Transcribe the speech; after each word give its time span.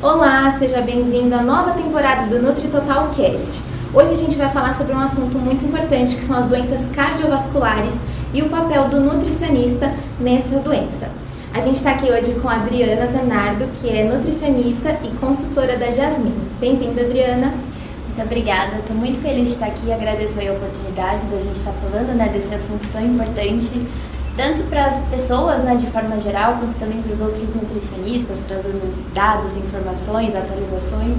Olá, 0.00 0.48
seja 0.52 0.80
bem-vindo 0.80 1.34
à 1.34 1.42
nova 1.42 1.72
temporada 1.72 2.28
do 2.28 2.40
Nutri 2.40 2.68
Total 2.68 3.10
Cast. 3.10 3.64
Hoje 3.92 4.12
a 4.12 4.16
gente 4.16 4.38
vai 4.38 4.48
falar 4.48 4.72
sobre 4.72 4.94
um 4.94 4.98
assunto 4.98 5.40
muito 5.40 5.64
importante 5.64 6.14
que 6.14 6.22
são 6.22 6.38
as 6.38 6.46
doenças 6.46 6.86
cardiovasculares 6.86 8.00
e 8.32 8.40
o 8.40 8.48
papel 8.48 8.88
do 8.90 9.00
nutricionista 9.00 9.92
nessa 10.20 10.60
doença. 10.60 11.10
A 11.52 11.58
gente 11.58 11.78
está 11.78 11.90
aqui 11.90 12.08
hoje 12.12 12.32
com 12.34 12.48
a 12.48 12.54
Adriana 12.54 13.08
Zanardo, 13.08 13.66
que 13.74 13.88
é 13.88 14.04
nutricionista 14.04 15.00
e 15.02 15.08
consultora 15.16 15.76
da 15.76 15.90
Jasmine. 15.90 16.48
Bem-vinda, 16.60 17.00
Adriana. 17.00 17.54
Muito 18.06 18.22
obrigada, 18.22 18.76
estou 18.76 18.94
muito 18.94 19.20
feliz 19.20 19.48
de 19.48 19.54
estar 19.54 19.66
aqui, 19.66 19.92
agradeço 19.92 20.38
a 20.38 20.52
oportunidade 20.52 21.26
da 21.26 21.40
gente 21.40 21.56
estar 21.56 21.72
falando 21.72 22.16
né, 22.16 22.28
desse 22.28 22.54
assunto 22.54 22.88
tão 22.92 23.04
importante, 23.04 23.84
tanto 24.38 24.62
para 24.70 24.84
as 24.84 25.00
pessoas 25.06 25.64
né, 25.64 25.74
de 25.74 25.88
forma 25.88 26.18
geral, 26.20 26.58
quanto 26.60 26.78
também 26.78 27.02
para 27.02 27.12
os 27.12 27.20
outros 27.20 27.52
nutricionistas, 27.52 28.38
trazendo 28.46 28.94
dados, 29.12 29.56
informações, 29.56 30.32
atualizações. 30.32 31.16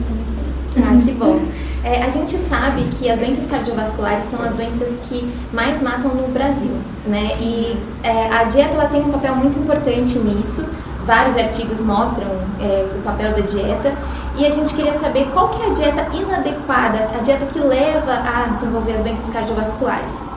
Ah, 0.77 0.97
que 1.03 1.11
bom. 1.11 1.37
É, 1.83 2.01
a 2.01 2.07
gente 2.07 2.37
sabe 2.37 2.83
que 2.83 3.09
as 3.09 3.19
doenças 3.19 3.45
cardiovasculares 3.47 4.23
são 4.23 4.41
as 4.41 4.53
doenças 4.53 4.97
que 5.03 5.29
mais 5.51 5.81
matam 5.81 6.13
no 6.13 6.29
Brasil, 6.29 6.71
né? 7.05 7.31
E 7.41 7.77
é, 8.03 8.31
a 8.31 8.45
dieta 8.45 8.75
ela 8.75 8.87
tem 8.87 9.01
um 9.01 9.09
papel 9.09 9.35
muito 9.35 9.59
importante 9.59 10.17
nisso. 10.19 10.65
Vários 11.05 11.35
artigos 11.35 11.81
mostram 11.81 12.27
é, 12.61 12.87
o 12.95 13.01
papel 13.01 13.31
da 13.31 13.41
dieta 13.41 13.95
e 14.37 14.45
a 14.45 14.49
gente 14.49 14.73
queria 14.73 14.93
saber 14.93 15.27
qual 15.33 15.49
que 15.49 15.61
é 15.61 15.65
a 15.65 15.69
dieta 15.69 16.07
inadequada, 16.15 17.09
a 17.17 17.21
dieta 17.21 17.45
que 17.47 17.59
leva 17.59 18.13
a 18.13 18.47
desenvolver 18.53 18.93
as 18.93 19.01
doenças 19.01 19.29
cardiovasculares. 19.29 20.28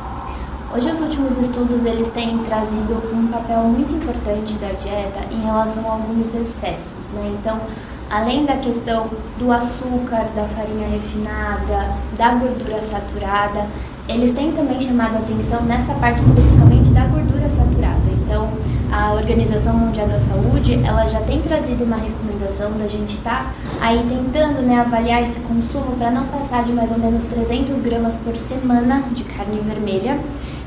Hoje 0.75 0.91
os 0.91 1.01
últimos 1.01 1.37
estudos 1.37 1.85
eles 1.85 2.09
têm 2.09 2.39
trazido 2.39 2.95
um 3.13 3.27
papel 3.27 3.59
muito 3.65 3.93
importante 3.93 4.55
da 4.55 4.69
dieta 4.69 5.21
em 5.31 5.43
relação 5.43 5.87
a 5.87 5.93
alguns 5.93 6.29
excessos, 6.29 7.11
né? 7.13 7.37
Então 7.39 7.61
além 8.09 8.47
da 8.47 8.57
questão 8.57 9.11
do 9.39 9.53
açúcar, 9.53 10.29
da 10.35 10.45
farinha 10.45 10.89
refinada, 10.89 11.95
da 12.17 12.35
gordura 12.35 12.81
saturada, 12.81 13.67
eles 14.09 14.35
têm 14.35 14.53
também 14.53 14.81
chamado 14.81 15.17
a 15.17 15.19
atenção 15.19 15.63
nessa 15.63 15.93
parte 15.95 16.23
especificamente 16.23 16.91
da 16.91 17.07
gordura 17.07 17.49
saturada. 17.51 18.01
Então, 18.23 18.51
a 18.91 19.15
Organização 19.15 19.75
Mundial 19.75 20.09
da 20.09 20.19
Saúde, 20.19 20.81
ela 20.85 21.07
já 21.07 21.21
tem 21.21 21.41
trazido 21.41 21.85
uma 21.85 21.97
recomendação 21.97 22.73
da 22.73 22.87
gente 22.87 23.17
estar 23.17 23.45
tá 23.45 23.53
aí 23.81 24.05
tentando 24.09 24.61
né, 24.61 24.81
avaliar 24.81 25.23
esse 25.23 25.41
consumo 25.41 25.97
para 25.97 26.11
não 26.11 26.27
passar 26.27 26.65
de 26.65 26.73
mais 26.73 26.91
ou 26.91 26.99
menos 26.99 27.25
300 27.25 27.81
gramas 27.81 28.19
por 28.19 28.37
semana 28.37 29.05
de 29.13 29.25
carne 29.25 29.61
vermelha. 29.61 30.19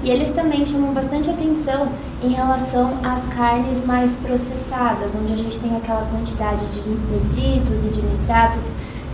E 0.06 0.10
eles 0.12 0.30
também 0.36 0.64
chamam 0.64 0.94
bastante 0.94 1.32
atenção 1.32 1.90
em 2.24 2.30
relação 2.30 3.00
às 3.04 3.26
carnes 3.26 3.84
mais 3.84 4.14
processadas, 4.18 5.16
onde 5.16 5.34
a 5.34 5.36
gente 5.36 5.60
tem 5.60 5.76
aquela 5.76 6.06
quantidade 6.06 6.64
de 6.68 6.88
nitritos 6.90 7.84
e 7.84 7.90
de 7.90 8.04
nitratos, 8.04 8.66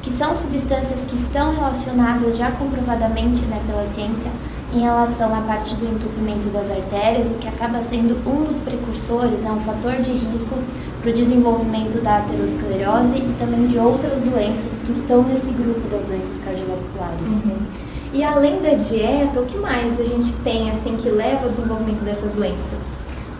que 0.02 0.12
são 0.12 0.36
substâncias 0.36 1.06
que 1.06 1.16
estão 1.16 1.56
relacionadas 1.56 2.36
já 2.36 2.52
comprovadamente 2.52 3.46
né, 3.46 3.64
pela 3.66 3.86
ciência 3.86 4.30
em 4.74 4.80
relação 4.80 5.34
à 5.34 5.40
parte 5.40 5.76
do 5.76 5.86
entupimento 5.86 6.50
das 6.50 6.70
artérias, 6.70 7.30
o 7.30 7.36
que 7.36 7.48
acaba 7.48 7.82
sendo 7.84 8.18
um 8.30 8.44
dos 8.44 8.58
precursores, 8.58 9.40
né, 9.40 9.50
um 9.50 9.62
fator 9.62 9.94
de 9.94 10.12
risco 10.12 10.58
para 11.02 11.10
o 11.10 11.14
desenvolvimento 11.14 12.02
da 12.04 12.18
aterosclerose 12.18 13.16
e 13.16 13.36
também 13.40 13.66
de 13.66 13.78
outras 13.78 14.20
doenças 14.20 14.72
que 14.84 14.92
estão 14.92 15.24
nesse 15.24 15.52
grupo 15.52 15.88
das 15.90 16.06
doenças 16.06 16.38
cardiovasculares. 16.44 17.30
Uhum. 17.30 17.91
E 18.14 18.26
além 18.26 18.62
da 18.62 18.74
dieta, 18.74 19.40
o 19.40 19.46
que 19.46 19.58
mais 19.58 19.98
a 19.98 20.04
gente 20.04 20.34
tem 20.44 20.70
assim 20.70 20.98
que 20.98 21.08
leva 21.08 21.46
ao 21.46 21.50
desenvolvimento 21.50 22.04
dessas 22.04 22.34
doenças? 22.34 22.82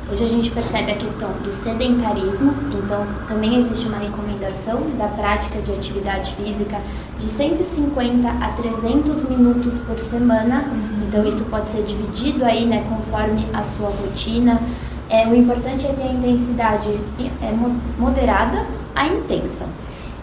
Hoje 0.10 0.24
a 0.24 0.28
gente 0.28 0.50
percebe 0.50 0.94
a 0.94 0.96
questão 0.96 1.30
do 1.44 1.52
sedentarismo, 1.52 2.54
então 2.72 3.06
também 3.28 3.60
existe 3.60 3.86
uma 3.88 3.98
recomendação 3.98 4.80
da 4.98 5.10
prática 5.10 5.62
de 5.62 5.74
atividade 5.74 6.34
física 6.36 6.80
de 7.20 7.28
150 7.28 8.30
a 8.30 8.50
300 8.54 9.24
minutos 9.30 9.78
por 9.80 10.00
semana. 10.00 10.64
Uhum. 10.72 11.04
Então 11.06 11.26
isso 11.26 11.44
pode 11.46 11.70
ser 11.70 11.84
dividido 11.84 12.46
aí, 12.46 12.66
né, 12.66 12.86
conforme 12.88 13.46
a 13.54 13.64
sua 13.64 13.90
rotina. 13.90 14.62
É, 15.10 15.28
o 15.28 15.36
importante 15.36 15.86
é 15.86 15.92
ter 15.92 16.04
a 16.04 16.14
intensidade 16.14 16.98
é, 17.42 17.52
moderada 18.00 18.66
a 18.96 19.06
intensa. 19.08 19.66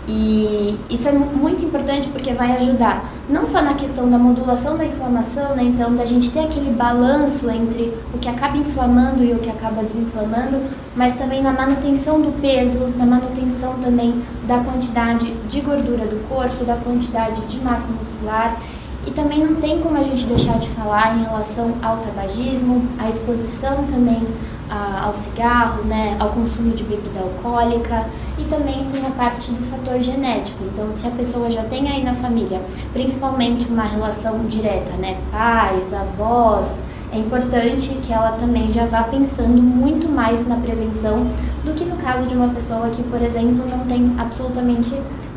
E 0.09 0.81
isso 0.89 1.07
é 1.07 1.13
muito 1.13 1.63
importante 1.63 2.09
porque 2.09 2.33
vai 2.33 2.57
ajudar 2.57 3.05
não 3.29 3.45
só 3.45 3.61
na 3.61 3.75
questão 3.75 4.09
da 4.09 4.17
modulação 4.17 4.75
da 4.79 4.87
inflamação, 4.87 5.55
né? 5.55 5.65
Então, 5.65 5.95
da 5.95 6.07
gente 6.07 6.31
ter 6.31 6.41
aquele 6.41 6.71
balanço 6.71 7.51
entre 7.51 7.93
o 8.15 8.19
que 8.19 8.27
acaba 8.27 8.57
inflamando 8.57 9.23
e 9.23 9.33
o 9.33 9.39
que 9.39 9.51
acaba 9.51 9.83
desinflamando, 9.83 10.63
mas 10.97 11.15
também 11.17 11.43
na 11.43 11.53
manutenção 11.53 12.23
do 12.23 12.33
peso, 12.41 12.79
na 12.97 13.05
manutenção 13.05 13.75
também 13.83 14.23
da 14.47 14.59
quantidade 14.61 15.31
de 15.47 15.61
gordura 15.61 16.07
do 16.07 16.27
corpo, 16.27 16.65
da 16.65 16.77
quantidade 16.77 17.43
de 17.43 17.61
massa 17.61 17.87
muscular. 17.89 18.59
E 19.07 19.11
também 19.11 19.45
não 19.45 19.57
tem 19.57 19.81
como 19.81 19.97
a 19.97 20.03
gente 20.03 20.25
deixar 20.25 20.59
de 20.59 20.69
falar 20.71 21.19
em 21.19 21.23
relação 21.23 21.75
ao 21.83 21.99
tabagismo, 21.99 22.83
a 22.99 23.09
exposição 23.11 23.85
também 23.85 24.27
a, 24.71 25.07
ao 25.07 25.15
cigarro, 25.15 25.85
né, 25.85 26.17
ao 26.19 26.31
consumo 26.31 26.71
de 26.75 26.85
bebida 26.85 27.21
alcoólica 27.21 28.07
e 28.39 28.45
também 28.45 28.87
tem 28.93 29.07
a 29.07 29.11
parte 29.11 29.51
do 29.53 29.65
fator 29.67 30.01
genético. 30.01 30.65
Então, 30.65 30.93
se 30.93 31.07
a 31.07 31.11
pessoa 31.11 31.51
já 31.51 31.65
tem 31.65 31.89
aí 31.89 32.05
na 32.05 32.15
família, 32.15 32.61
principalmente 32.93 33.67
uma 33.67 33.85
relação 33.85 34.41
direta, 34.47 34.93
né, 34.93 35.17
pais, 35.31 35.93
avós, 35.93 36.67
é 37.13 37.19
importante 37.19 37.89
que 38.03 38.13
ela 38.13 38.33
também 38.33 38.71
já 38.71 38.85
vá 38.85 39.03
pensando 39.05 39.63
muito 39.63 40.09
mais 40.09 40.47
na 40.47 40.57
prevenção 40.57 41.27
do 41.65 41.73
que 41.75 41.85
no 41.85 41.97
caso 41.97 42.27
de 42.27 42.35
uma 42.35 42.49
pessoa 42.49 42.91
que, 42.91 43.03
por 43.03 43.21
exemplo, 43.23 43.67
não 43.67 43.87
tem 43.87 44.15
absolutamente 44.19 44.95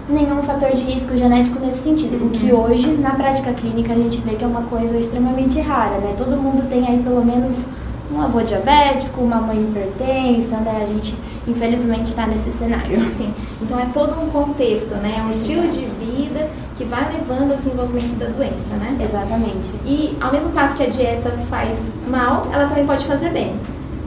nenhum 0.10 0.44
fator 0.44 0.72
de 0.72 0.82
risco 0.84 1.16
genético 1.16 1.60
nesse 1.60 1.82
sentido. 1.82 2.26
O 2.26 2.30
que 2.30 2.52
uhum. 2.52 2.64
hoje, 2.64 2.90
na 2.98 3.12
prática 3.12 3.54
clínica, 3.54 3.94
a 3.94 3.96
gente 3.96 4.20
vê 4.20 4.36
que 4.36 4.44
é 4.44 4.48
uma 4.48 4.64
coisa 4.64 4.98
extremamente 4.98 5.60
rara, 5.62 5.98
né? 6.00 6.10
Todo 6.18 6.36
mundo 6.36 6.68
tem 6.70 6.86
aí 6.86 7.02
pelo 7.02 7.24
menos 7.24 7.66
um 8.14 8.22
avô 8.22 8.42
diabético, 8.42 9.22
uma 9.22 9.42
mãe 9.42 9.62
hipertensa, 9.62 10.58
né? 10.58 10.82
A 10.84 10.86
gente 10.86 11.16
infelizmente 11.48 12.08
está 12.08 12.28
nesse 12.28 12.52
cenário. 12.52 13.00
Sim. 13.12 13.34
Então 13.62 13.80
é 13.80 13.86
todo 13.88 14.20
um 14.22 14.30
contexto, 14.30 14.96
né? 14.96 15.18
É 15.20 15.24
um 15.24 15.32
estilo 15.32 15.68
de 15.68 15.86
vida 15.86 16.50
que 16.76 16.84
vai 16.84 17.12
levando 17.14 17.52
ao 17.52 17.58
desenvolvimento 17.58 18.18
da 18.18 18.28
doença, 18.28 18.76
né? 18.78 18.98
Exatamente. 19.00 19.72
E 19.86 20.18
ao 20.20 20.32
mesmo 20.32 20.50
passo 20.52 20.76
que 20.76 20.84
a 20.84 20.90
dieta 20.90 21.32
faz 21.50 21.94
mal, 22.08 22.48
ela 22.52 22.68
também 22.68 22.86
pode 22.86 23.06
fazer 23.06 23.30
bem. 23.30 23.56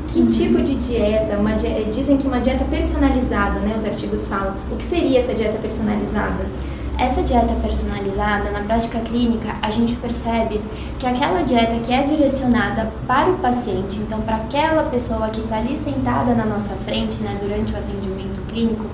Que 0.06 0.20
uhum. 0.20 0.26
tipo 0.26 0.62
de 0.62 0.76
dieta? 0.76 1.36
Uma 1.38 1.54
dieta, 1.54 1.90
dizem 1.90 2.16
que 2.16 2.26
uma 2.26 2.40
dieta 2.40 2.64
personalizada, 2.64 3.60
né? 3.60 3.74
Os 3.76 3.84
artigos 3.84 4.26
falam. 4.26 4.54
O 4.70 4.76
que 4.76 4.84
seria 4.84 5.18
essa 5.18 5.34
dieta 5.34 5.58
personalizada? 5.58 6.44
Essa 6.98 7.22
dieta 7.22 7.52
personalizada, 7.60 8.50
na 8.50 8.60
prática 8.60 9.00
clínica, 9.00 9.56
a 9.60 9.68
gente 9.68 9.94
percebe 9.96 10.60
que 10.98 11.06
aquela 11.06 11.42
dieta 11.42 11.74
que 11.80 11.92
é 11.92 12.02
direcionada 12.02 12.90
para 13.06 13.30
o 13.30 13.38
paciente, 13.38 13.98
então 13.98 14.20
para 14.20 14.36
aquela 14.36 14.84
pessoa 14.84 15.28
que 15.28 15.40
está 15.40 15.56
ali 15.56 15.76
sentada 15.84 16.34
na 16.34 16.44
nossa 16.44 16.74
frente, 16.84 17.20
né, 17.20 17.36
durante 17.40 17.72
o 17.72 17.76
atendimento 17.76 18.40
clínico, 18.48 18.86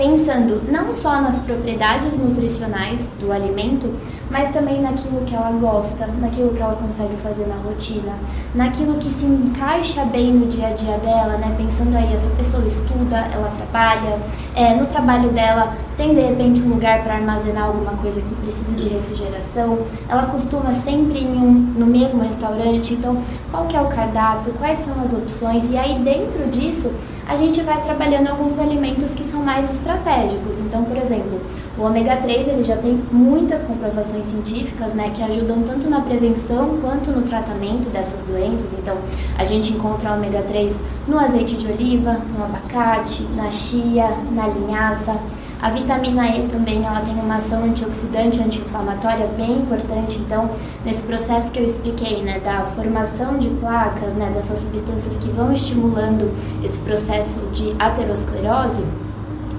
pensando 0.00 0.62
não 0.72 0.94
só 0.94 1.20
nas 1.20 1.36
propriedades 1.38 2.16
nutricionais 2.16 3.00
do 3.18 3.30
alimento, 3.30 3.94
mas 4.30 4.50
também 4.50 4.80
naquilo 4.80 5.22
que 5.26 5.34
ela 5.34 5.50
gosta, 5.50 6.06
naquilo 6.06 6.54
que 6.54 6.62
ela 6.62 6.74
consegue 6.76 7.16
fazer 7.16 7.46
na 7.46 7.56
rotina, 7.56 8.14
naquilo 8.54 8.94
que 8.94 9.12
se 9.12 9.26
encaixa 9.26 10.04
bem 10.06 10.32
no 10.32 10.46
dia 10.46 10.68
a 10.68 10.72
dia 10.72 10.96
dela, 10.96 11.36
né? 11.36 11.54
Pensando 11.54 11.94
aí, 11.94 12.14
essa 12.14 12.30
pessoa 12.30 12.66
estuda, 12.66 13.28
ela 13.30 13.50
trabalha, 13.50 14.18
é, 14.54 14.74
no 14.74 14.86
trabalho 14.86 15.28
dela 15.30 15.74
tem 16.00 16.14
de 16.14 16.20
repente 16.22 16.62
um 16.62 16.70
lugar 16.70 17.04
para 17.04 17.16
armazenar 17.16 17.64
alguma 17.64 17.92
coisa 17.92 18.22
que 18.22 18.34
precisa 18.36 18.72
de 18.72 18.88
refrigeração, 18.88 19.80
ela 20.08 20.24
costuma 20.28 20.72
sempre 20.72 21.18
em 21.18 21.36
um, 21.36 21.52
no 21.76 21.84
mesmo 21.84 22.22
restaurante, 22.22 22.94
então 22.94 23.22
qual 23.50 23.66
que 23.66 23.76
é 23.76 23.80
o 23.82 23.86
cardápio, 23.86 24.54
quais 24.54 24.78
são 24.78 24.94
as 25.04 25.12
opções, 25.12 25.70
e 25.70 25.76
aí 25.76 25.98
dentro 25.98 26.48
disso 26.50 26.90
a 27.28 27.36
gente 27.36 27.60
vai 27.60 27.80
trabalhando 27.82 28.28
alguns 28.28 28.58
alimentos 28.58 29.14
que 29.14 29.22
são 29.24 29.40
mais 29.40 29.70
estratégicos. 29.70 30.58
Então, 30.58 30.82
por 30.84 30.96
exemplo, 30.96 31.38
o 31.78 31.82
ômega 31.82 32.16
3 32.16 32.48
ele 32.48 32.64
já 32.64 32.76
tem 32.76 32.98
muitas 33.12 33.62
comprovações 33.62 34.26
científicas, 34.26 34.94
né, 34.94 35.12
que 35.14 35.22
ajudam 35.22 35.62
tanto 35.62 35.88
na 35.88 36.00
prevenção 36.00 36.78
quanto 36.80 37.10
no 37.12 37.22
tratamento 37.22 37.88
dessas 37.90 38.24
doenças. 38.24 38.66
Então, 38.76 38.96
a 39.38 39.44
gente 39.44 39.72
encontra 39.74 40.14
ômega 40.14 40.42
3 40.42 40.74
no 41.06 41.18
azeite 41.18 41.56
de 41.56 41.70
oliva, 41.70 42.20
no 42.36 42.42
abacate, 42.42 43.22
na 43.36 43.50
chia, 43.50 44.08
na 44.32 44.48
linhaça. 44.48 45.16
A 45.62 45.68
vitamina 45.68 46.26
E 46.26 46.48
também 46.48 46.86
ela 46.86 47.00
tem 47.02 47.14
uma 47.14 47.36
ação 47.36 47.64
antioxidante, 47.64 48.40
anti-inflamatória 48.40 49.26
bem 49.36 49.58
importante. 49.58 50.18
Então, 50.18 50.48
nesse 50.86 51.02
processo 51.02 51.50
que 51.50 51.58
eu 51.58 51.66
expliquei, 51.66 52.22
né, 52.22 52.40
da 52.42 52.62
formação 52.74 53.36
de 53.36 53.50
placas, 53.50 54.14
né, 54.14 54.32
dessas 54.34 54.60
substâncias 54.60 55.18
que 55.18 55.28
vão 55.28 55.52
estimulando 55.52 56.32
esse 56.64 56.78
processo 56.78 57.38
de 57.52 57.74
aterosclerose, 57.78 58.82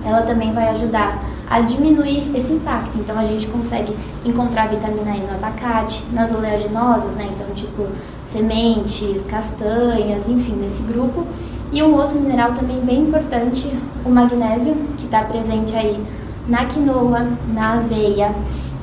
ela 0.04 0.24
também 0.24 0.52
vai 0.52 0.70
ajudar 0.70 1.22
a 1.48 1.60
diminuir 1.60 2.32
esse 2.36 2.52
impacto. 2.52 2.98
Então, 2.98 3.20
a 3.20 3.26
gente 3.26 3.46
consegue 3.46 3.96
encontrar 4.26 4.70
vitamina 4.70 5.16
E 5.16 5.20
no 5.20 5.36
abacate, 5.36 6.04
nas 6.12 6.34
oleaginosas, 6.34 7.14
né, 7.14 7.30
então 7.32 7.54
tipo 7.54 7.88
sementes, 8.26 9.24
castanhas, 9.26 10.28
enfim, 10.28 10.54
nesse 10.54 10.82
grupo. 10.82 11.28
E 11.72 11.84
um 11.84 11.94
outro 11.94 12.20
mineral 12.20 12.54
também 12.54 12.80
bem 12.82 13.04
importante, 13.04 13.72
o 14.04 14.10
magnésio, 14.10 14.76
está 15.12 15.24
presente 15.26 15.76
aí 15.76 16.02
na 16.48 16.66
quinoa, 16.66 17.28
na 17.54 17.74
aveia. 17.74 18.34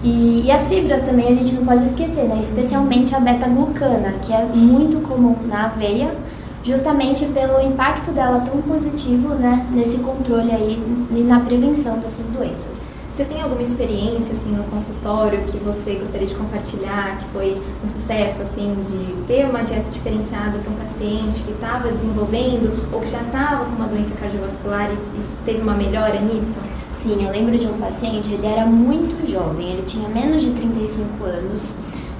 E, 0.04 0.42
e, 0.44 0.52
as 0.52 0.68
fibras 0.68 1.02
também 1.02 1.26
a 1.26 1.34
gente 1.34 1.54
não 1.54 1.64
pode 1.64 1.84
esquecer, 1.86 2.24
né? 2.24 2.38
Especialmente 2.40 3.14
a 3.16 3.20
beta-glucana, 3.20 4.12
que 4.22 4.32
é 4.32 4.44
muito 4.44 5.00
comum 5.00 5.34
na 5.48 5.64
aveia, 5.64 6.14
justamente 6.62 7.24
pelo 7.26 7.60
impacto 7.60 8.12
dela 8.12 8.40
tão 8.40 8.62
positivo, 8.62 9.34
né? 9.34 9.66
Nesse 9.72 9.96
controle 9.98 10.52
aí 10.52 10.80
e 11.10 11.20
na 11.20 11.40
prevenção 11.40 11.98
dessas 11.98 12.28
doenças. 12.28 12.77
Você 13.18 13.24
tem 13.24 13.42
alguma 13.42 13.62
experiência 13.62 14.32
assim 14.32 14.52
no 14.52 14.62
consultório 14.62 15.42
que 15.42 15.56
você 15.56 15.94
gostaria 15.94 16.24
de 16.24 16.36
compartilhar, 16.36 17.16
que 17.16 17.24
foi 17.32 17.60
um 17.82 17.84
sucesso 17.84 18.40
assim 18.42 18.76
de 18.80 19.12
ter 19.26 19.44
uma 19.44 19.64
dieta 19.64 19.90
diferenciada 19.90 20.56
para 20.60 20.70
um 20.70 20.76
paciente 20.76 21.42
que 21.42 21.50
estava 21.50 21.90
desenvolvendo 21.90 22.72
ou 22.92 23.00
que 23.00 23.10
já 23.10 23.20
estava 23.20 23.64
com 23.64 23.72
uma 23.72 23.88
doença 23.88 24.14
cardiovascular 24.14 24.88
e, 24.92 25.18
e 25.18 25.22
teve 25.44 25.60
uma 25.60 25.74
melhora 25.74 26.20
nisso? 26.20 26.60
Sim, 27.02 27.24
eu 27.24 27.32
lembro 27.32 27.58
de 27.58 27.66
um 27.66 27.76
paciente, 27.78 28.34
ele 28.34 28.46
era 28.46 28.64
muito 28.64 29.28
jovem, 29.28 29.68
ele 29.72 29.82
tinha 29.82 30.08
menos 30.08 30.40
de 30.40 30.52
35 30.52 31.24
anos, 31.24 31.62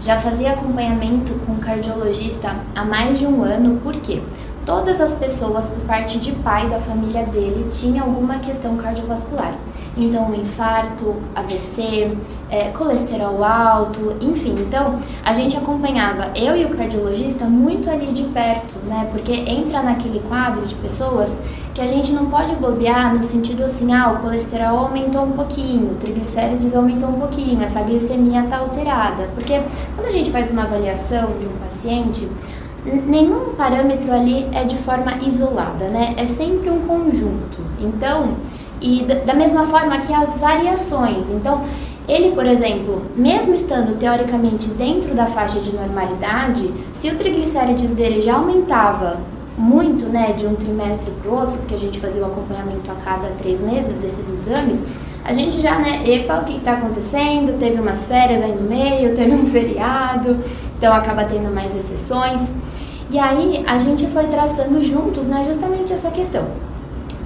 já 0.01 0.17
fazia 0.17 0.51
acompanhamento 0.51 1.33
com 1.47 1.53
um 1.53 1.59
cardiologista 1.59 2.57
há 2.75 2.85
mais 2.85 3.21
de 3.21 3.25
um 3.25 3.45
ano, 3.45 3.79
por 3.85 3.95
quê? 4.01 4.21
Todas 4.69 5.01
as 5.01 5.15
pessoas, 5.15 5.67
por 5.67 5.79
parte 5.87 6.19
de 6.19 6.31
pai 6.31 6.69
da 6.69 6.79
família 6.79 7.25
dele, 7.25 7.71
tinham 7.73 8.05
alguma 8.05 8.39
questão 8.39 8.77
cardiovascular. 8.77 9.55
Então, 9.97 10.29
um 10.29 10.35
infarto, 10.35 11.17
AVC, 11.35 12.15
é, 12.51 12.65
colesterol 12.77 13.43
alto, 13.43 14.17
enfim. 14.21 14.55
Então, 14.59 14.99
a 15.25 15.33
gente 15.33 15.57
acompanhava, 15.57 16.33
eu 16.37 16.55
e 16.55 16.67
o 16.67 16.77
cardiologista, 16.77 17.47
muito 17.47 17.89
ali 17.89 18.13
de 18.13 18.25
perto, 18.25 18.75
né? 18.85 19.09
Porque 19.11 19.33
entra 19.33 19.83
naquele 19.83 20.21
quadro 20.29 20.67
de 20.67 20.75
pessoas 20.75 21.35
que 21.73 21.81
a 21.81 21.87
gente 21.87 22.13
não 22.13 22.27
pode 22.27 22.55
bobear 22.57 23.15
no 23.15 23.23
sentido 23.23 23.65
assim, 23.65 23.95
ah, 23.95 24.13
o 24.13 24.19
colesterol 24.19 24.77
aumentou 24.77 25.23
um 25.23 25.33
pouquinho, 25.33 25.93
o 25.93 25.95
triglicérides 25.95 26.77
aumentou 26.77 27.09
um 27.09 27.21
pouquinho, 27.21 27.63
essa 27.63 27.81
glicemia 27.81 28.43
está 28.45 28.59
alterada. 28.59 29.31
Porque 29.35 29.63
quando 29.97 30.09
a 30.09 30.11
gente 30.11 30.31
faz 30.31 30.51
uma 30.51 30.65
avaliação 30.65 31.39
de 31.41 31.47
um 31.47 31.57
paciente, 31.57 32.29
nenhum 33.07 33.55
parâmetro 33.55 34.13
ali 34.13 34.47
é 34.53 34.65
de 34.65 34.77
forma 34.77 35.19
isolada, 35.23 35.89
né? 35.89 36.15
É 36.17 36.25
sempre 36.25 36.71
um 36.71 36.81
conjunto. 36.81 37.61
Então, 37.81 38.35
e 38.81 39.05
da 39.05 39.35
mesma 39.35 39.65
forma 39.65 39.99
que 39.99 40.13
as 40.13 40.37
variações. 40.37 41.27
Então, 41.31 41.63
ele, 42.09 42.31
por 42.33 42.47
exemplo, 42.47 43.03
mesmo 43.15 43.55
estando 43.55 43.99
teoricamente 43.99 44.69
dentro 44.71 45.15
da 45.15 45.27
faixa 45.27 45.61
de 45.61 45.75
normalidade, 45.75 46.73
se 46.95 47.09
o 47.11 47.17
triglicérides 47.17 47.91
dele 47.91 48.23
já 48.23 48.35
aumentava 48.35 49.19
muito, 49.59 50.07
né, 50.07 50.33
de 50.33 50.47
um 50.47 50.55
trimestre 50.55 51.11
para 51.21 51.31
o 51.31 51.35
outro, 51.35 51.59
porque 51.59 51.75
a 51.75 51.79
gente 51.79 51.99
fazia 51.99 52.23
o 52.23 52.27
acompanhamento 52.27 52.91
a 52.91 52.95
cada 52.95 53.29
três 53.31 53.61
meses 53.61 53.93
desses 53.97 54.27
exames, 54.31 54.81
a 55.25 55.33
gente 55.33 55.61
já, 55.61 55.79
né, 55.79 56.03
epa, 56.07 56.39
o 56.39 56.45
que 56.45 56.57
está 56.57 56.73
acontecendo? 56.73 57.59
Teve 57.59 57.79
umas 57.81 58.07
férias 58.07 58.41
aí 58.41 58.55
no 58.55 58.63
meio, 58.63 59.15
teve 59.15 59.33
um 59.33 59.45
feriado, 59.47 60.39
então 60.79 60.95
acaba 60.95 61.25
tendo 61.25 61.53
mais 61.53 61.75
exceções. 61.77 62.41
E 63.11 63.19
aí 63.19 63.65
a 63.67 63.79
gente 63.79 64.07
foi 64.09 64.27
traçando 64.27 64.83
juntos, 64.83 65.27
né, 65.27 65.45
justamente 65.47 65.93
essa 65.93 66.11
questão 66.11 66.47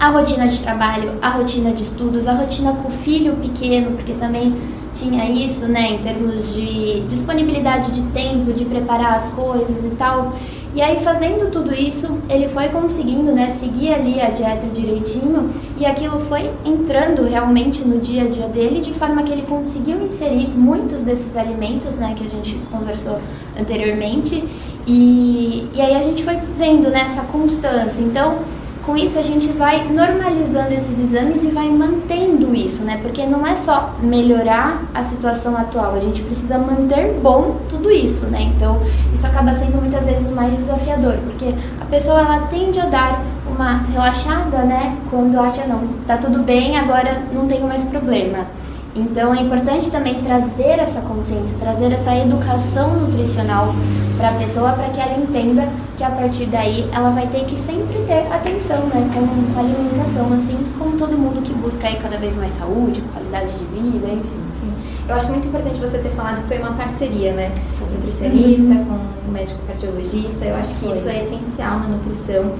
a 0.02 0.08
rotina 0.08 0.48
de 0.48 0.58
trabalho, 0.58 1.12
a 1.22 1.28
rotina 1.28 1.70
de 1.70 1.84
estudos, 1.84 2.26
a 2.26 2.32
rotina 2.32 2.72
com 2.72 2.88
o 2.88 2.90
filho 2.90 3.34
pequeno, 3.34 3.92
porque 3.92 4.12
também 4.14 4.52
tinha 4.92 5.30
isso, 5.30 5.66
né, 5.66 5.92
em 5.92 5.98
termos 5.98 6.52
de 6.52 7.02
disponibilidade 7.02 7.92
de 7.92 8.02
tempo, 8.10 8.52
de 8.52 8.64
preparar 8.64 9.14
as 9.14 9.30
coisas 9.30 9.84
e 9.84 9.94
tal. 9.94 10.32
E 10.74 10.82
aí, 10.82 10.98
fazendo 11.04 11.52
tudo 11.52 11.72
isso, 11.72 12.18
ele 12.28 12.48
foi 12.48 12.68
conseguindo, 12.70 13.30
né, 13.30 13.54
seguir 13.60 13.94
ali 13.94 14.20
a 14.20 14.30
dieta 14.30 14.66
direitinho 14.72 15.50
e 15.78 15.86
aquilo 15.86 16.18
foi 16.18 16.50
entrando 16.64 17.22
realmente 17.22 17.84
no 17.84 18.00
dia 18.00 18.24
a 18.24 18.28
dia 18.28 18.48
dele, 18.48 18.80
de 18.80 18.92
forma 18.92 19.22
que 19.22 19.30
ele 19.30 19.42
conseguiu 19.42 20.02
inserir 20.04 20.48
muitos 20.48 21.00
desses 21.02 21.36
alimentos, 21.36 21.94
né, 21.94 22.14
que 22.16 22.24
a 22.24 22.28
gente 22.28 22.56
conversou 22.72 23.20
anteriormente. 23.56 24.42
E, 24.86 25.68
e 25.72 25.80
aí 25.80 25.96
a 25.96 26.02
gente 26.02 26.24
foi 26.24 26.36
vendo 26.56 26.90
né, 26.90 27.06
constância. 27.30 28.00
Então, 28.00 28.38
com 28.84 28.96
isso 28.96 29.18
a 29.18 29.22
gente 29.22 29.48
vai 29.48 29.88
normalizando 29.88 30.72
esses 30.74 30.98
exames 30.98 31.42
e 31.42 31.48
vai 31.48 31.68
mantendo 31.68 32.54
isso, 32.54 32.82
né? 32.82 32.98
Porque 33.00 33.24
não 33.24 33.46
é 33.46 33.54
só 33.54 33.94
melhorar 34.02 34.82
a 34.92 35.02
situação 35.04 35.56
atual, 35.56 35.94
a 35.94 36.00
gente 36.00 36.20
precisa 36.22 36.58
manter 36.58 37.14
bom 37.22 37.58
tudo 37.68 37.90
isso, 37.90 38.26
né? 38.26 38.42
Então, 38.54 38.80
isso 39.14 39.26
acaba 39.26 39.54
sendo 39.54 39.80
muitas 39.80 40.04
vezes 40.04 40.26
o 40.26 40.32
mais 40.32 40.56
desafiador, 40.56 41.14
porque 41.18 41.54
a 41.80 41.84
pessoa 41.84 42.20
ela 42.20 42.40
tende 42.46 42.80
a 42.80 42.86
dar 42.86 43.22
uma 43.46 43.84
relaxada, 43.92 44.58
né? 44.64 44.96
Quando 45.08 45.38
acha 45.38 45.64
não, 45.64 45.86
tá 46.06 46.16
tudo 46.16 46.40
bem, 46.40 46.76
agora 46.76 47.22
não 47.32 47.46
tenho 47.46 47.66
mais 47.68 47.84
problema. 47.84 48.46
Então 48.94 49.34
é 49.34 49.40
importante 49.40 49.90
também 49.90 50.22
trazer 50.22 50.78
essa 50.78 51.00
consciência, 51.00 51.56
trazer 51.58 51.92
essa 51.92 52.14
educação 52.14 53.00
nutricional 53.00 53.74
para 54.18 54.30
a 54.30 54.32
pessoa 54.34 54.72
para 54.72 54.90
que 54.90 55.00
ela 55.00 55.18
entenda 55.18 55.68
que 55.96 56.04
a 56.04 56.10
partir 56.10 56.46
daí 56.46 56.88
ela 56.92 57.10
vai 57.10 57.26
ter 57.26 57.44
que 57.46 57.56
sempre 57.56 57.98
ter 58.06 58.26
atenção, 58.30 58.86
né, 58.88 59.10
com 59.14 59.58
a 59.58 59.60
alimentação, 59.60 60.32
assim 60.34 60.58
como 60.78 60.98
todo 60.98 61.16
mundo 61.16 61.42
que 61.42 61.54
busca 61.54 61.88
aí 61.88 61.96
cada 61.96 62.18
vez 62.18 62.36
mais 62.36 62.52
saúde, 62.52 63.00
qualidade 63.12 63.50
de 63.52 63.64
vida, 63.64 64.08
enfim. 64.08 64.42
Sim. 64.60 64.72
Eu 65.08 65.14
acho 65.14 65.28
muito 65.28 65.48
importante 65.48 65.80
você 65.80 65.98
ter 65.98 66.10
falado 66.10 66.42
que 66.42 66.48
foi 66.48 66.58
uma 66.58 66.74
parceria, 66.74 67.32
né, 67.32 67.52
nutricionista 67.92 68.62
uhum. 68.62 68.84
com 68.84 69.28
o 69.28 69.32
médico 69.32 69.58
cardiologista. 69.66 70.44
Eu 70.44 70.56
acho 70.56 70.74
que 70.74 70.80
foi. 70.80 70.90
isso 70.90 71.08
é 71.08 71.20
essencial 71.20 71.78
na 71.80 71.88
nutrição. 71.88 72.52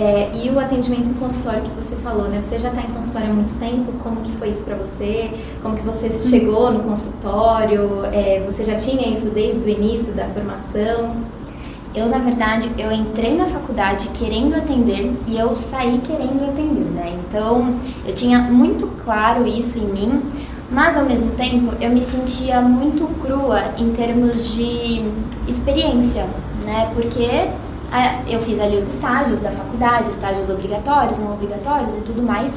É, 0.00 0.30
e 0.32 0.48
o 0.48 0.60
atendimento 0.60 1.10
em 1.10 1.14
consultório 1.14 1.62
que 1.62 1.70
você 1.70 1.96
falou, 1.96 2.28
né? 2.28 2.40
Você 2.40 2.56
já 2.56 2.68
está 2.68 2.82
em 2.82 2.92
consultório 2.94 3.30
há 3.30 3.32
muito 3.32 3.58
tempo, 3.58 3.90
como 4.00 4.20
que 4.20 4.30
foi 4.30 4.50
isso 4.50 4.62
para 4.62 4.76
você? 4.76 5.32
Como 5.60 5.74
que 5.74 5.82
você 5.82 6.08
chegou 6.08 6.70
no 6.70 6.84
consultório? 6.84 8.04
É, 8.12 8.40
você 8.46 8.62
já 8.62 8.76
tinha 8.76 9.08
isso 9.08 9.26
desde 9.30 9.60
o 9.60 9.68
início 9.68 10.12
da 10.12 10.26
formação? 10.26 11.16
Eu, 11.92 12.06
na 12.06 12.18
verdade, 12.18 12.70
eu 12.78 12.92
entrei 12.92 13.36
na 13.36 13.46
faculdade 13.46 14.06
querendo 14.10 14.54
atender 14.54 15.16
e 15.26 15.36
eu 15.36 15.56
saí 15.56 16.00
querendo 16.06 16.48
atender, 16.48 16.92
né? 16.92 17.18
Então, 17.26 17.74
eu 18.06 18.14
tinha 18.14 18.38
muito 18.38 18.86
claro 19.02 19.48
isso 19.48 19.76
em 19.78 19.86
mim, 19.86 20.22
mas 20.70 20.96
ao 20.96 21.04
mesmo 21.04 21.32
tempo 21.32 21.74
eu 21.80 21.90
me 21.90 22.02
sentia 22.02 22.60
muito 22.60 23.04
crua 23.20 23.74
em 23.76 23.90
termos 23.90 24.54
de 24.54 25.02
experiência, 25.48 26.24
né? 26.64 26.88
Porque 26.94 27.48
eu 28.26 28.40
fiz 28.40 28.60
ali 28.60 28.76
os 28.76 28.88
estágios 28.88 29.40
da 29.40 29.50
faculdade, 29.50 30.10
estágios 30.10 30.48
obrigatórios, 30.50 31.18
não 31.18 31.32
obrigatórios 31.32 31.94
e 31.94 32.00
tudo 32.00 32.22
mais. 32.22 32.52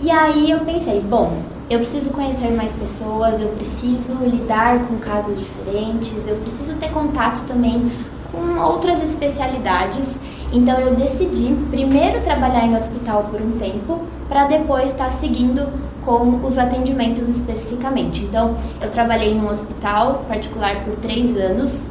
E 0.00 0.10
aí 0.10 0.50
eu 0.50 0.60
pensei, 0.60 1.00
bom, 1.00 1.42
eu 1.70 1.78
preciso 1.78 2.10
conhecer 2.10 2.50
mais 2.50 2.74
pessoas, 2.74 3.40
eu 3.40 3.48
preciso 3.50 4.14
lidar 4.24 4.80
com 4.86 4.98
casos 4.98 5.38
diferentes, 5.38 6.26
eu 6.26 6.36
preciso 6.36 6.76
ter 6.76 6.90
contato 6.90 7.46
também 7.46 7.90
com 8.30 8.60
outras 8.60 9.02
especialidades. 9.02 10.08
Então 10.52 10.78
eu 10.78 10.94
decidi 10.94 11.54
primeiro 11.70 12.20
trabalhar 12.20 12.66
em 12.66 12.76
hospital 12.76 13.28
por 13.30 13.40
um 13.40 13.52
tempo, 13.52 14.02
para 14.28 14.44
depois 14.44 14.90
estar 14.90 15.06
tá 15.06 15.10
seguindo 15.12 15.68
com 16.04 16.44
os 16.44 16.58
atendimentos 16.58 17.28
especificamente. 17.28 18.24
Então 18.24 18.54
eu 18.80 18.90
trabalhei 18.90 19.34
num 19.34 19.48
hospital 19.48 20.24
particular 20.28 20.84
por 20.84 20.96
três 20.96 21.36
anos, 21.36 21.82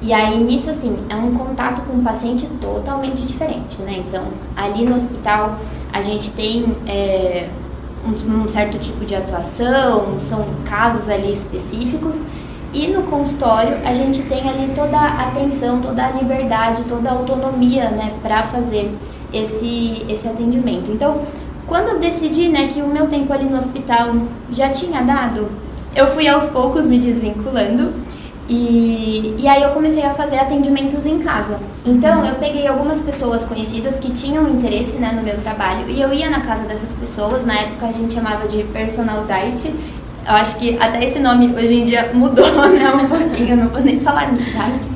e 0.00 0.12
aí, 0.12 0.38
nisso, 0.38 0.70
assim, 0.70 0.96
é 1.08 1.16
um 1.16 1.34
contato 1.34 1.82
com 1.82 1.94
um 1.94 2.04
paciente 2.04 2.46
totalmente 2.60 3.26
diferente, 3.26 3.82
né? 3.82 4.04
Então, 4.06 4.24
ali 4.56 4.84
no 4.84 4.94
hospital, 4.94 5.58
a 5.92 6.00
gente 6.00 6.30
tem 6.30 6.76
é, 6.86 7.48
um, 8.06 8.42
um, 8.42 8.48
certo 8.48 8.78
tipo 8.78 9.04
de 9.04 9.16
atuação, 9.16 10.20
são 10.20 10.46
casos 10.64 11.08
ali 11.08 11.32
específicos. 11.32 12.16
E 12.72 12.86
no 12.86 13.02
consultório, 13.04 13.78
a 13.84 13.92
gente 13.92 14.22
tem 14.22 14.48
ali 14.48 14.70
toda 14.74 14.96
a 14.96 15.28
atenção, 15.28 15.80
toda 15.80 16.06
a 16.06 16.10
liberdade, 16.10 16.84
toda 16.84 17.08
a 17.08 17.12
autonomia, 17.12 17.90
né, 17.90 18.14
para 18.22 18.44
fazer 18.44 18.94
esse, 19.32 20.04
esse 20.08 20.28
atendimento. 20.28 20.92
Então, 20.92 21.22
quando 21.66 21.88
eu 21.88 21.98
decidi, 21.98 22.48
né, 22.48 22.68
que 22.68 22.80
o 22.82 22.86
meu 22.86 23.08
tempo 23.08 23.32
ali 23.32 23.46
no 23.46 23.56
hospital 23.56 24.14
já 24.52 24.68
tinha 24.68 25.02
dado, 25.02 25.48
eu 25.96 26.06
fui 26.08 26.28
aos 26.28 26.44
poucos 26.50 26.86
me 26.86 26.98
desvinculando 26.98 27.94
e, 28.48 29.34
e 29.38 29.46
aí 29.46 29.62
eu 29.62 29.70
comecei 29.70 30.02
a 30.02 30.14
fazer 30.14 30.38
atendimentos 30.38 31.04
em 31.04 31.18
casa. 31.18 31.60
Então 31.84 32.24
eu 32.24 32.36
peguei 32.36 32.66
algumas 32.66 33.00
pessoas 33.00 33.44
conhecidas 33.44 33.98
que 33.98 34.10
tinham 34.10 34.48
interesse 34.48 34.92
né, 34.92 35.12
no 35.12 35.22
meu 35.22 35.38
trabalho 35.38 35.88
e 35.88 36.00
eu 36.00 36.12
ia 36.12 36.30
na 36.30 36.40
casa 36.40 36.64
dessas 36.64 36.92
pessoas. 36.94 37.44
Na 37.44 37.54
época 37.54 37.86
a 37.86 37.92
gente 37.92 38.14
chamava 38.14 38.48
de 38.48 38.62
personal 38.64 39.24
diet. 39.24 39.74
Eu 40.26 40.34
acho 40.34 40.58
que 40.58 40.78
até 40.78 41.04
esse 41.04 41.18
nome 41.18 41.54
hoje 41.54 41.74
em 41.74 41.84
dia 41.84 42.10
mudou 42.14 42.46
né, 42.70 42.90
um 42.90 43.06
pouquinho, 43.06 43.50
eu 43.50 43.56
não 43.56 43.68
vou 43.68 43.80
nem 43.80 44.00
falar 44.00 44.32
minha 44.32 44.48
idade. 44.48 44.88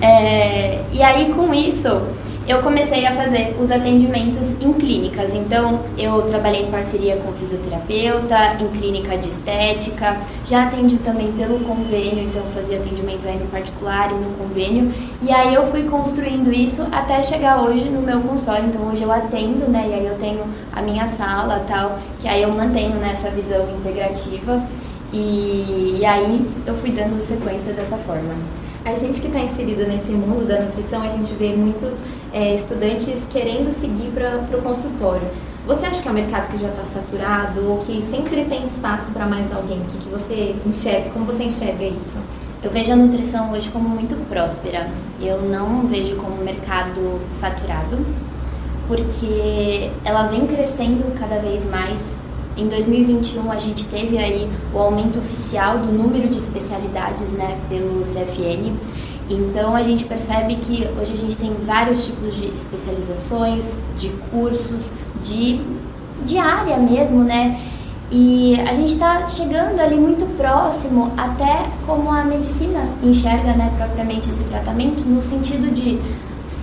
É, 0.00 0.80
e 0.92 1.02
aí 1.02 1.32
com 1.34 1.52
isso 1.52 2.02
eu 2.46 2.60
comecei 2.62 3.06
a 3.06 3.14
fazer 3.14 3.56
os 3.58 3.70
atendimentos 3.70 4.52
em 4.60 4.72
clínicas. 4.74 5.32
Então, 5.34 5.80
eu 5.96 6.22
trabalhei 6.22 6.62
em 6.66 6.70
parceria 6.70 7.16
com 7.16 7.32
fisioterapeuta, 7.32 8.56
em 8.60 8.68
clínica 8.78 9.16
de 9.16 9.30
estética, 9.30 10.18
já 10.44 10.64
atendi 10.64 10.98
também 10.98 11.32
pelo 11.32 11.60
convênio, 11.60 12.24
então 12.24 12.42
fazia 12.54 12.78
atendimento 12.78 13.26
aí 13.26 13.38
no 13.38 13.46
particular 13.46 14.10
e 14.12 14.14
no 14.14 14.30
convênio. 14.36 14.92
E 15.22 15.32
aí 15.32 15.54
eu 15.54 15.64
fui 15.66 15.84
construindo 15.84 16.52
isso 16.52 16.86
até 16.92 17.22
chegar 17.22 17.62
hoje 17.62 17.88
no 17.88 18.02
meu 18.02 18.20
consultório. 18.20 18.66
Então, 18.66 18.88
hoje 18.90 19.02
eu 19.02 19.10
atendo, 19.10 19.70
né? 19.70 19.86
E 19.88 19.94
aí 19.94 20.06
eu 20.06 20.18
tenho 20.18 20.44
a 20.72 20.82
minha 20.82 21.06
sala 21.08 21.64
tal, 21.66 21.98
que 22.18 22.28
aí 22.28 22.42
eu 22.42 22.50
mantenho 22.50 22.96
nessa 22.96 23.30
visão 23.30 23.66
integrativa. 23.78 24.62
E, 25.12 25.98
e 26.00 26.04
aí 26.04 26.44
eu 26.66 26.74
fui 26.74 26.90
dando 26.90 27.22
sequência 27.22 27.72
dessa 27.72 27.96
forma. 27.96 28.34
A 28.84 28.94
gente 28.96 29.18
que 29.18 29.28
está 29.28 29.40
inserido 29.40 29.86
nesse 29.86 30.12
mundo 30.12 30.46
da 30.46 30.60
nutrição, 30.60 31.00
a 31.00 31.08
gente 31.08 31.32
vê 31.34 31.54
muitos 31.56 31.98
é, 32.34 32.54
estudantes 32.54 33.26
querendo 33.30 33.72
seguir 33.72 34.10
para 34.10 34.58
o 34.58 34.60
consultório. 34.60 35.26
Você 35.66 35.86
acha 35.86 36.02
que 36.02 36.08
é 36.08 36.10
um 36.10 36.14
mercado 36.14 36.48
que 36.48 36.58
já 36.58 36.68
está 36.68 36.84
saturado 36.84 37.66
ou 37.66 37.78
que 37.78 38.02
sempre 38.02 38.44
tem 38.44 38.66
espaço 38.66 39.10
para 39.12 39.24
mais 39.24 39.50
alguém? 39.50 39.80
Que, 39.88 39.96
que 39.96 40.08
você 40.10 40.54
enxerga, 40.66 41.08
como 41.10 41.24
você 41.24 41.44
enxerga 41.44 41.82
isso? 41.82 42.18
Eu 42.62 42.70
vejo 42.70 42.92
a 42.92 42.96
nutrição 42.96 43.50
hoje 43.52 43.70
como 43.70 43.88
muito 43.88 44.14
próspera. 44.28 44.90
Eu 45.18 45.40
não 45.40 45.86
vejo 45.86 46.16
como 46.16 46.38
um 46.38 46.44
mercado 46.44 47.22
saturado, 47.40 48.04
porque 48.86 49.90
ela 50.04 50.26
vem 50.26 50.46
crescendo 50.46 51.18
cada 51.18 51.38
vez 51.38 51.64
mais 51.70 51.98
em 52.56 52.68
2021 52.68 53.50
a 53.50 53.58
gente 53.58 53.86
teve 53.86 54.16
aí 54.16 54.48
o 54.72 54.78
aumento 54.78 55.18
oficial 55.18 55.78
do 55.78 55.92
número 55.92 56.28
de 56.28 56.38
especialidades, 56.38 57.28
né, 57.30 57.58
pelo 57.68 58.00
CFN. 58.02 58.74
Então 59.28 59.74
a 59.74 59.82
gente 59.82 60.04
percebe 60.04 60.56
que 60.56 60.86
hoje 61.00 61.14
a 61.14 61.16
gente 61.16 61.36
tem 61.36 61.52
vários 61.64 62.04
tipos 62.04 62.34
de 62.36 62.46
especializações, 62.48 63.78
de 63.98 64.08
cursos, 64.30 64.90
de, 65.22 65.62
de 66.24 66.38
área 66.38 66.76
mesmo, 66.76 67.24
né? 67.24 67.60
E 68.10 68.54
a 68.60 68.72
gente 68.72 68.92
está 68.92 69.26
chegando 69.28 69.80
ali 69.80 69.96
muito 69.96 70.26
próximo 70.36 71.10
até 71.16 71.68
como 71.86 72.10
a 72.10 72.22
medicina 72.22 72.88
enxerga, 73.02 73.54
né, 73.54 73.72
propriamente 73.76 74.28
esse 74.28 74.44
tratamento, 74.44 75.04
no 75.04 75.22
sentido 75.22 75.72
de 75.74 75.98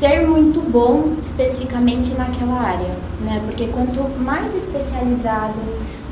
ser 0.01 0.27
muito 0.27 0.59
bom 0.59 1.13
especificamente 1.21 2.15
naquela 2.15 2.59
área, 2.59 2.97
né? 3.23 3.39
Porque 3.45 3.67
quanto 3.67 4.01
mais 4.19 4.55
especializado, 4.55 5.53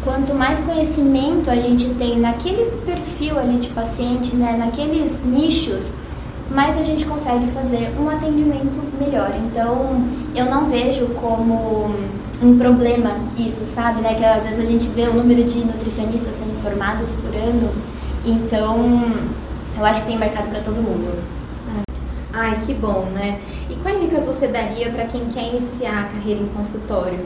quanto 0.04 0.32
mais 0.36 0.62
conhecimento 0.62 1.50
a 1.50 1.56
gente 1.56 1.90
tem 1.96 2.20
naquele 2.20 2.66
perfil 2.86 3.40
ali 3.40 3.58
de 3.58 3.70
paciente, 3.70 4.36
né, 4.36 4.56
naqueles 4.60 5.20
nichos, 5.26 5.92
mais 6.52 6.78
a 6.78 6.84
gente 6.84 7.04
consegue 7.04 7.48
fazer 7.48 7.92
um 8.00 8.08
atendimento 8.08 8.80
melhor. 9.00 9.34
Então, 9.36 10.06
eu 10.36 10.46
não 10.46 10.68
vejo 10.68 11.08
como 11.16 11.90
um 12.44 12.58
problema 12.60 13.18
isso, 13.36 13.66
sabe? 13.74 14.02
Né? 14.02 14.14
Que 14.14 14.24
às 14.24 14.44
vezes 14.44 14.60
a 14.60 14.72
gente 14.72 14.88
vê 14.90 15.08
o 15.08 15.16
número 15.16 15.44
de 15.44 15.66
nutricionistas 15.66 16.36
sendo 16.36 16.56
formados 16.62 17.12
por 17.14 17.36
ano. 17.36 17.72
Então, 18.24 19.04
eu 19.76 19.84
acho 19.84 20.02
que 20.02 20.08
tem 20.08 20.18
mercado 20.18 20.48
para 20.50 20.60
todo 20.60 20.76
mundo. 20.76 21.39
Ai, 22.32 22.60
que 22.60 22.74
bom, 22.74 23.06
né? 23.06 23.42
E 23.70 23.76
quais 23.78 24.02
dicas 24.02 24.26
você 24.26 24.48
daria 24.48 24.92
para 24.92 25.06
quem 25.06 25.26
quer 25.26 25.48
iniciar 25.50 26.02
a 26.02 26.04
carreira 26.04 26.42
em 26.42 26.48
consultório? 26.48 27.26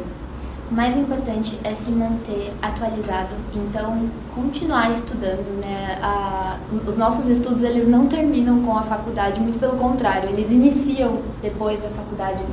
O 0.71 0.73
mais 0.73 0.97
importante 0.97 1.59
é 1.63 1.75
se 1.75 1.91
manter 1.91 2.53
atualizado, 2.61 3.35
então 3.53 4.09
continuar 4.33 4.91
estudando, 4.91 5.61
né? 5.61 5.99
A, 6.01 6.57
os 6.87 6.95
nossos 6.95 7.27
estudos 7.27 7.61
eles 7.61 7.85
não 7.85 8.07
terminam 8.07 8.61
com 8.61 8.77
a 8.77 8.83
faculdade, 8.83 9.41
muito 9.41 9.59
pelo 9.59 9.77
contrário, 9.77 10.29
eles 10.29 10.51
iniciam 10.51 11.19
depois 11.41 11.81
da 11.81 11.89
faculdade 11.89 12.43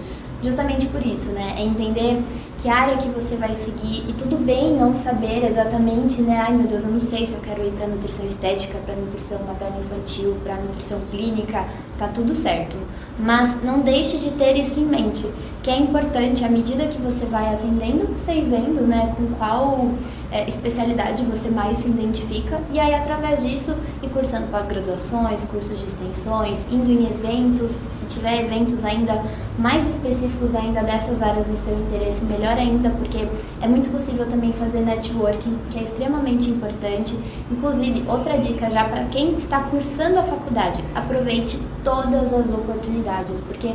justamente 0.42 0.86
por 0.86 1.04
isso, 1.04 1.30
né? 1.30 1.54
É 1.56 1.62
entender 1.62 2.22
que 2.60 2.68
área 2.68 2.98
que 2.98 3.08
você 3.08 3.36
vai 3.36 3.54
seguir 3.54 4.04
e 4.06 4.12
tudo 4.12 4.36
bem 4.36 4.76
não 4.76 4.94
saber 4.94 5.46
exatamente, 5.46 6.20
né? 6.20 6.44
Ai 6.46 6.52
meu 6.52 6.66
Deus, 6.66 6.84
eu 6.84 6.90
não 6.90 7.00
sei 7.00 7.24
se 7.24 7.32
eu 7.32 7.40
quero 7.40 7.66
ir 7.66 7.72
para 7.72 7.86
nutrição 7.86 8.24
estética, 8.24 8.78
para 8.84 8.94
nutrição 8.94 9.38
materno 9.46 9.80
infantil, 9.80 10.36
para 10.44 10.56
nutrição 10.56 11.00
clínica, 11.10 11.64
tá 11.98 12.08
tudo 12.08 12.34
certo. 12.34 12.76
Mas 13.18 13.62
não 13.62 13.80
deixe 13.80 14.18
de 14.18 14.30
ter 14.32 14.56
isso 14.58 14.78
em 14.78 14.84
mente, 14.84 15.26
que 15.62 15.70
é 15.70 15.78
importante 15.78 16.44
à 16.44 16.48
medida 16.48 16.86
que 16.86 16.98
você 16.98 17.24
vai 17.24 17.54
atendendo, 17.54 18.06
você 18.08 18.32
ir 18.32 18.44
vendo, 18.44 18.86
né, 18.86 19.14
com 19.16 19.26
qual 19.34 19.88
é, 20.30 20.48
especialidade 20.48 21.24
você 21.24 21.50
mais 21.50 21.78
se 21.78 21.88
identifica 21.88 22.60
e 22.72 22.78
aí 22.78 22.94
através 22.94 23.42
disso 23.42 23.76
ir 24.02 24.08
cursando 24.08 24.46
pós-graduações, 24.46 25.44
cursos 25.44 25.78
de 25.78 25.86
extensões, 25.86 26.66
indo 26.70 26.90
em 26.90 27.06
eventos, 27.06 27.72
se 27.72 28.06
tiver 28.06 28.44
eventos 28.44 28.84
ainda 28.84 29.22
mais 29.58 29.86
específicos 29.88 30.54
ainda 30.54 30.82
dessas 30.82 31.20
áreas 31.20 31.46
no 31.46 31.56
seu 31.56 31.78
interesse, 31.78 32.24
melhor 32.24 32.49
ainda, 32.56 32.90
porque 32.90 33.26
é 33.60 33.68
muito 33.68 33.90
possível 33.90 34.26
também 34.26 34.52
fazer 34.52 34.80
networking, 34.80 35.58
que 35.70 35.78
é 35.78 35.82
extremamente 35.82 36.50
importante. 36.50 37.18
Inclusive, 37.50 38.04
outra 38.08 38.38
dica 38.38 38.70
já 38.70 38.84
para 38.84 39.04
quem 39.04 39.34
está 39.34 39.60
cursando 39.60 40.18
a 40.18 40.22
faculdade, 40.22 40.82
aproveite 40.94 41.60
todas 41.84 42.32
as 42.32 42.50
oportunidades, 42.50 43.40
porque 43.40 43.72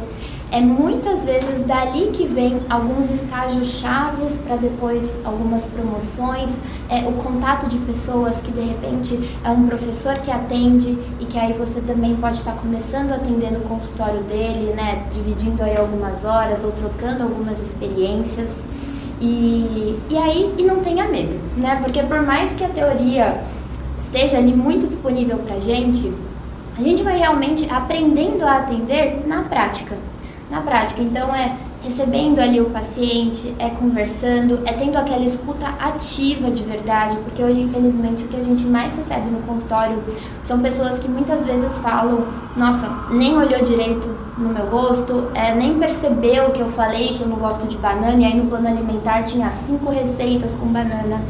é 0.51 0.61
muitas 0.61 1.23
vezes 1.23 1.65
dali 1.65 2.11
que 2.13 2.25
vem 2.25 2.61
alguns 2.69 3.09
estágios 3.09 3.79
chaves 3.79 4.37
para 4.37 4.55
depois 4.55 5.03
algumas 5.23 5.65
promoções, 5.65 6.49
é 6.89 6.99
o 6.99 7.13
contato 7.13 7.67
de 7.67 7.77
pessoas 7.79 8.39
que 8.39 8.51
de 8.51 8.61
repente 8.61 9.37
é 9.43 9.49
um 9.49 9.67
professor 9.67 10.15
que 10.19 10.31
atende 10.31 10.97
e 11.19 11.25
que 11.25 11.37
aí 11.37 11.53
você 11.53 11.81
também 11.81 12.15
pode 12.15 12.37
estar 12.37 12.53
começando 12.53 13.11
a 13.11 13.15
atender 13.15 13.51
no 13.51 13.61
consultório 13.61 14.21
dele, 14.23 14.73
né, 14.73 15.05
dividindo 15.11 15.63
aí 15.63 15.75
algumas 15.75 16.23
horas 16.23 16.63
ou 16.63 16.71
trocando 16.71 17.23
algumas 17.23 17.59
experiências. 17.61 18.51
E, 19.19 19.97
e 20.09 20.17
aí, 20.17 20.53
e 20.57 20.63
não 20.63 20.81
tenha 20.81 21.07
medo, 21.07 21.39
né? 21.55 21.79
Porque 21.81 22.03
por 22.03 22.21
mais 22.21 22.53
que 22.53 22.63
a 22.65 22.69
teoria 22.69 23.41
esteja 23.99 24.37
ali 24.37 24.53
muito 24.53 24.87
disponível 24.87 25.37
pra 25.37 25.59
gente, 25.59 26.13
a 26.77 26.81
gente 26.81 27.01
vai 27.01 27.17
realmente 27.17 27.65
aprendendo 27.71 28.43
a 28.43 28.57
atender 28.57 29.25
na 29.25 29.43
prática. 29.43 29.97
Na 30.55 30.62
prática, 30.62 31.01
então 31.01 31.35
é 31.35 31.57
recebendo 31.83 32.39
ali 32.39 32.62
o 32.62 32.69
paciente, 32.69 33.53
é 33.59 33.69
conversando, 33.71 34.62
é 34.65 34.71
tendo 34.71 34.97
aquela 34.97 35.25
escuta 35.25 35.67
ativa 35.67 36.50
de 36.50 36.63
verdade, 36.63 37.17
porque 37.17 37.43
hoje, 37.43 37.59
infelizmente, 37.59 38.24
o 38.24 38.27
que 38.29 38.38
a 38.38 38.41
gente 38.41 38.63
mais 38.63 38.95
recebe 38.95 39.29
no 39.31 39.39
consultório 39.39 40.01
são 40.41 40.57
pessoas 40.59 40.97
que 40.97 41.09
muitas 41.09 41.45
vezes 41.45 41.77
falam: 41.79 42.24
Nossa, 42.55 42.89
nem 43.12 43.35
olhou 43.35 43.65
direito 43.65 44.07
no 44.38 44.47
meu 44.47 44.65
rosto, 44.65 45.29
é, 45.33 45.53
nem 45.53 45.77
percebeu 45.77 46.51
que 46.51 46.62
eu 46.62 46.69
falei 46.69 47.09
que 47.09 47.21
eu 47.21 47.27
não 47.27 47.35
gosto 47.35 47.67
de 47.67 47.75
banana, 47.75 48.15
e 48.21 48.24
aí 48.24 48.38
no 48.38 48.47
plano 48.47 48.69
alimentar 48.69 49.24
tinha 49.24 49.51
cinco 49.51 49.91
receitas 49.91 50.55
com 50.55 50.67
banana. 50.67 51.21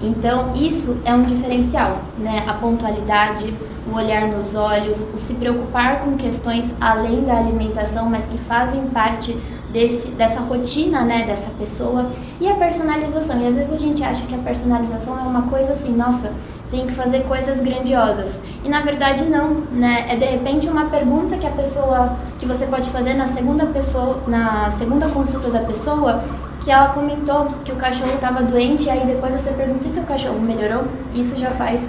Então, 0.00 0.52
isso 0.54 0.98
é 1.04 1.12
um 1.12 1.22
diferencial, 1.22 1.98
né? 2.16 2.44
A 2.46 2.54
pontualidade, 2.54 3.52
o 3.90 3.96
olhar 3.96 4.28
nos 4.28 4.54
olhos, 4.54 5.06
o 5.14 5.18
se 5.18 5.34
preocupar 5.34 6.00
com 6.00 6.16
questões 6.16 6.64
além 6.80 7.22
da 7.24 7.36
alimentação, 7.38 8.06
mas 8.06 8.26
que 8.26 8.38
fazem 8.38 8.82
parte 8.88 9.36
desse, 9.72 10.08
dessa 10.08 10.40
rotina, 10.40 11.02
né, 11.02 11.24
dessa 11.24 11.48
pessoa, 11.58 12.10
e 12.40 12.48
a 12.48 12.54
personalização. 12.54 13.40
E 13.40 13.46
às 13.46 13.54
vezes 13.54 13.72
a 13.72 13.76
gente 13.76 14.02
acha 14.02 14.26
que 14.26 14.34
a 14.34 14.38
personalização 14.38 15.18
é 15.18 15.22
uma 15.22 15.42
coisa 15.42 15.72
assim, 15.72 15.92
nossa, 15.94 16.32
tem 16.70 16.86
que 16.86 16.92
fazer 16.92 17.20
coisas 17.24 17.60
grandiosas. 17.60 18.40
E 18.64 18.68
na 18.68 18.80
verdade 18.80 19.24
não, 19.24 19.62
né? 19.72 20.06
É 20.08 20.16
de 20.16 20.24
repente 20.24 20.68
uma 20.68 20.86
pergunta 20.86 21.36
que 21.36 21.46
a 21.46 21.50
pessoa 21.50 22.16
que 22.38 22.46
você 22.46 22.66
pode 22.66 22.90
fazer 22.90 23.14
na 23.14 23.26
segunda 23.26 23.66
pessoa, 23.66 24.22
na 24.26 24.70
segunda 24.72 25.08
consulta 25.08 25.48
da 25.50 25.60
pessoa, 25.60 26.22
que 26.60 26.70
ela 26.70 26.88
comentou 26.88 27.46
que 27.64 27.72
o 27.72 27.76
cachorro 27.76 28.14
estava 28.14 28.42
doente 28.42 28.84
e 28.84 28.90
aí 28.90 29.06
depois 29.06 29.32
você 29.32 29.50
pergunta 29.52 29.88
se 29.88 29.98
o 29.98 30.04
cachorro 30.04 30.40
melhorou. 30.40 30.84
Isso 31.14 31.36
já 31.36 31.50
faz 31.50 31.80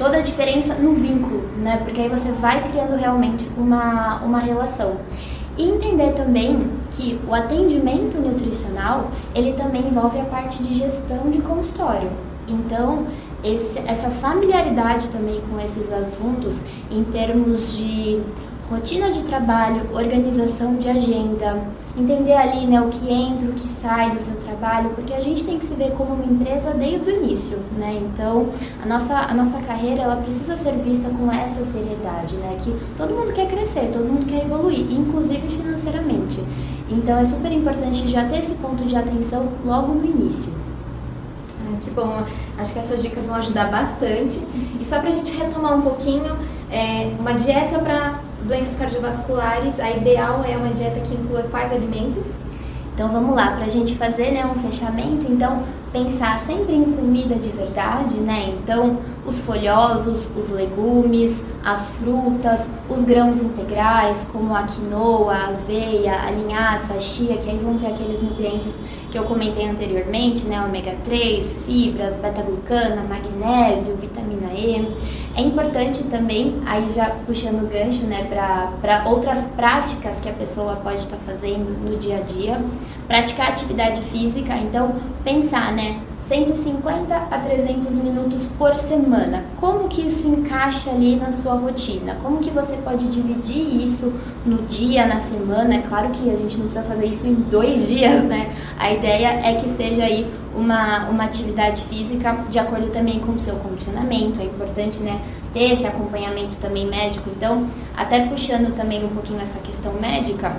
toda 0.00 0.16
a 0.16 0.22
diferença 0.22 0.72
no 0.76 0.94
vínculo, 0.94 1.42
né? 1.58 1.76
Porque 1.84 2.00
aí 2.00 2.08
você 2.08 2.32
vai 2.32 2.66
criando 2.66 2.96
realmente 2.96 3.46
uma, 3.54 4.16
uma 4.22 4.38
relação. 4.38 4.96
E 5.58 5.68
entender 5.68 6.14
também 6.14 6.70
que 6.92 7.20
o 7.28 7.34
atendimento 7.34 8.18
nutricional, 8.18 9.10
ele 9.34 9.52
também 9.52 9.82
envolve 9.82 10.18
a 10.18 10.24
parte 10.24 10.62
de 10.62 10.72
gestão 10.72 11.30
de 11.30 11.42
consultório. 11.42 12.08
Então, 12.48 13.08
esse, 13.44 13.78
essa 13.80 14.10
familiaridade 14.10 15.08
também 15.08 15.42
com 15.50 15.60
esses 15.60 15.92
assuntos 15.92 16.62
em 16.90 17.04
termos 17.04 17.76
de 17.76 18.22
rotina 18.70 19.10
de 19.10 19.24
trabalho, 19.24 19.82
organização 19.92 20.76
de 20.76 20.88
agenda, 20.88 21.60
entender 21.98 22.34
ali 22.34 22.66
né, 22.66 22.80
o 22.80 22.88
que 22.88 23.12
entra, 23.12 23.48
o 23.48 23.52
que 23.52 23.66
sai 23.82 24.12
do 24.12 24.20
seu 24.20 24.36
trabalho, 24.36 24.90
porque 24.90 25.12
a 25.12 25.18
gente 25.18 25.42
tem 25.44 25.58
que 25.58 25.66
se 25.66 25.74
ver 25.74 25.90
como 25.92 26.14
uma 26.14 26.24
empresa 26.24 26.70
desde 26.70 27.10
o 27.10 27.16
início, 27.16 27.58
né? 27.76 28.00
Então, 28.00 28.48
a 28.80 28.86
nossa, 28.86 29.14
a 29.16 29.34
nossa 29.34 29.58
carreira, 29.58 30.02
ela 30.02 30.16
precisa 30.16 30.54
ser 30.54 30.72
vista 30.74 31.10
com 31.10 31.30
essa 31.32 31.64
seriedade, 31.64 32.36
né? 32.36 32.56
Que 32.60 32.72
todo 32.96 33.12
mundo 33.12 33.32
quer 33.32 33.48
crescer, 33.48 33.90
todo 33.92 34.04
mundo 34.04 34.24
quer 34.26 34.44
evoluir, 34.44 34.86
inclusive 34.88 35.48
financeiramente. 35.48 36.40
Então, 36.88 37.18
é 37.18 37.24
super 37.24 37.50
importante 37.50 38.08
já 38.08 38.24
ter 38.24 38.38
esse 38.38 38.54
ponto 38.54 38.84
de 38.84 38.94
atenção 38.94 39.48
logo 39.64 39.94
no 39.94 40.04
início. 40.04 40.52
Ah, 41.66 41.76
que 41.80 41.90
bom. 41.90 42.22
Acho 42.56 42.72
que 42.72 42.78
essas 42.78 43.02
dicas 43.02 43.26
vão 43.26 43.36
ajudar 43.36 43.68
bastante. 43.68 44.40
E 44.78 44.84
só 44.84 45.00
para 45.00 45.08
a 45.08 45.12
gente 45.12 45.32
retomar 45.36 45.76
um 45.76 45.82
pouquinho, 45.82 46.36
é, 46.70 47.12
uma 47.18 47.32
dieta 47.32 47.78
para 47.78 48.29
doenças 48.46 48.76
cardiovasculares, 48.76 49.78
a 49.80 49.90
ideal 49.90 50.44
é 50.44 50.56
uma 50.56 50.70
dieta 50.70 51.00
que 51.00 51.14
inclua 51.14 51.42
quais 51.44 51.72
alimentos? 51.72 52.34
Então 52.94 53.08
vamos 53.08 53.34
lá, 53.34 53.52
para 53.52 53.64
a 53.64 53.68
gente 53.68 53.96
fazer 53.96 54.30
né, 54.30 54.44
um 54.44 54.58
fechamento, 54.58 55.30
então 55.30 55.62
pensar 55.92 56.38
sempre 56.40 56.74
em 56.74 56.84
comida 56.84 57.34
de 57.34 57.48
verdade, 57.48 58.18
né? 58.18 58.54
Então 58.58 58.98
os 59.24 59.38
folhosos, 59.40 60.26
os 60.36 60.50
legumes, 60.50 61.42
as 61.64 61.88
frutas, 61.90 62.60
os 62.88 63.02
grãos 63.02 63.40
integrais, 63.40 64.26
como 64.30 64.54
a 64.54 64.64
quinoa, 64.64 65.32
a 65.32 65.48
aveia, 65.48 66.12
a 66.12 66.30
linhaça, 66.30 66.94
a 66.94 67.00
chia, 67.00 67.36
que 67.38 67.48
aí 67.48 67.56
vão 67.56 67.78
ter 67.78 67.86
aqueles 67.86 68.22
nutrientes 68.22 68.72
que 69.10 69.18
eu 69.18 69.24
comentei 69.24 69.68
anteriormente, 69.68 70.44
né? 70.46 70.62
Ômega 70.64 70.94
3, 71.04 71.56
fibras, 71.66 72.16
beta-glucana, 72.16 73.02
magnésio, 73.02 73.96
vitamina 73.96 74.52
E. 74.52 74.94
É 75.40 75.42
importante 75.42 76.04
também, 76.04 76.60
aí 76.66 76.90
já 76.90 77.16
puxando 77.26 77.62
o 77.62 77.66
gancho, 77.66 78.04
né, 78.04 78.24
para 78.28 79.04
outras 79.06 79.38
práticas 79.56 80.20
que 80.20 80.28
a 80.28 80.34
pessoa 80.34 80.76
pode 80.76 81.00
estar 81.00 81.16
tá 81.16 81.22
fazendo 81.24 81.82
no 81.82 81.96
dia 81.96 82.18
a 82.18 82.20
dia, 82.20 82.62
praticar 83.08 83.48
atividade 83.48 84.02
física, 84.02 84.54
então 84.58 84.96
pensar, 85.24 85.72
né, 85.72 85.98
150 86.28 87.16
a 87.16 87.38
300 87.38 87.96
minutos 87.96 88.48
por 88.58 88.76
semana. 88.76 89.46
Como 89.58 89.88
que 89.88 90.02
isso 90.02 90.28
encaixa 90.28 90.90
ali 90.90 91.16
na 91.16 91.32
sua 91.32 91.54
rotina? 91.54 92.18
Como 92.22 92.38
que 92.38 92.50
você 92.50 92.76
pode 92.76 93.08
dividir 93.08 93.82
isso 93.82 94.12
no 94.44 94.58
dia, 94.62 95.06
na 95.06 95.20
semana? 95.20 95.76
É 95.76 95.78
claro 95.78 96.10
que 96.10 96.28
a 96.30 96.36
gente 96.36 96.58
não 96.58 96.66
precisa 96.66 96.84
fazer 96.84 97.06
isso 97.06 97.26
em 97.26 97.34
dois 97.34 97.88
dias, 97.88 98.24
né? 98.24 98.54
A 98.78 98.92
ideia 98.92 99.40
é 99.42 99.54
que 99.54 99.70
seja 99.70 100.04
aí 100.04 100.30
uma, 100.54 101.08
uma 101.08 101.24
atividade 101.24 101.82
física 101.84 102.44
de 102.48 102.58
acordo 102.58 102.90
também 102.90 103.20
com 103.20 103.32
o 103.32 103.40
seu 103.40 103.56
condicionamento. 103.56 104.40
É 104.40 104.44
importante, 104.44 104.98
né, 105.00 105.20
ter 105.52 105.72
esse 105.72 105.86
acompanhamento 105.86 106.56
também 106.56 106.86
médico. 106.86 107.30
Então, 107.30 107.66
até 107.96 108.26
puxando 108.26 108.74
também 108.74 109.04
um 109.04 109.08
pouquinho 109.08 109.40
essa 109.40 109.58
questão 109.58 109.92
médica, 109.94 110.56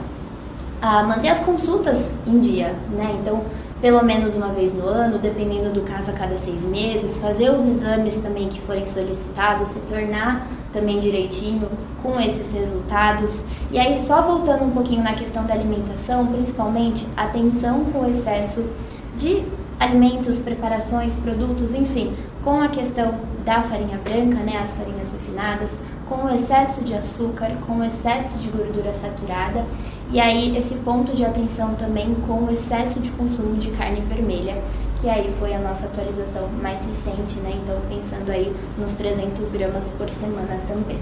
manter 1.08 1.30
as 1.30 1.40
consultas 1.40 2.12
em 2.26 2.40
dia, 2.40 2.76
né? 2.92 3.16
Então, 3.22 3.44
pelo 3.80 4.04
menos 4.04 4.36
uma 4.36 4.50
vez 4.50 4.74
no 4.74 4.86
ano, 4.86 5.18
dependendo 5.18 5.72
do 5.72 5.82
caso 5.82 6.12
a 6.12 6.14
cada 6.14 6.38
seis 6.38 6.62
meses, 6.64 7.18
fazer 7.18 7.50
os 7.50 7.66
exames 7.66 8.18
também 8.18 8.48
que 8.48 8.62
forem 8.62 8.86
solicitados, 8.86 9.74
retornar 9.74 10.48
também 10.72 11.00
direitinho 11.00 11.70
com 12.02 12.20
esses 12.20 12.52
resultados. 12.52 13.44
E 13.72 13.80
aí, 13.80 14.04
só 14.06 14.22
voltando 14.22 14.66
um 14.66 14.72
pouquinho 14.72 15.04
na 15.04 15.14
questão 15.14 15.46
da 15.46 15.54
alimentação, 15.54 16.28
principalmente 16.28 17.08
atenção 17.18 17.86
com 17.86 18.02
o 18.02 18.10
excesso 18.10 18.64
de 19.18 19.44
alimentos, 19.82 20.38
preparações, 20.38 21.16
produtos, 21.16 21.74
enfim, 21.74 22.14
com 22.44 22.62
a 22.62 22.70
questão 22.70 23.16
da 23.44 23.64
farinha 23.64 23.98
branca, 23.98 24.38
né, 24.44 24.60
as 24.64 24.72
farinhas 24.74 25.12
refinadas, 25.12 25.72
com 26.08 26.26
o 26.26 26.36
excesso 26.36 26.82
de 26.82 26.94
açúcar, 26.94 27.50
com 27.66 27.78
o 27.78 27.84
excesso 27.84 28.38
de 28.38 28.48
gordura 28.50 28.94
saturada 28.94 29.66
e 30.14 30.20
aí 30.20 30.58
esse 30.58 30.76
ponto 30.76 31.16
de 31.16 31.24
atenção 31.24 31.74
também 31.76 32.14
com 32.28 32.44
o 32.44 32.52
excesso 32.52 33.00
de 33.00 33.10
consumo 33.12 33.56
de 33.56 33.72
carne 33.72 34.02
vermelha, 34.02 34.62
que 35.00 35.10
aí 35.10 35.34
foi 35.40 35.54
a 35.54 35.60
nossa 35.60 35.86
atualização 35.86 36.50
mais 36.62 36.82
recente, 36.82 37.40
né? 37.40 37.58
Então 37.64 37.80
pensando 37.88 38.30
aí 38.30 38.54
nos 38.78 38.92
300 38.92 39.50
gramas 39.50 39.90
por 39.98 40.10
semana 40.10 40.60
também. 40.68 41.00